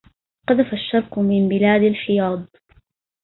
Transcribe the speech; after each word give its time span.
قذف 0.47 0.73
الشرق 0.73 1.19
من 1.19 1.49
بلاد 1.49 1.81
الحياض 1.81 2.45